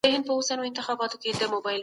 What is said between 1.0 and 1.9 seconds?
سستي راوړي.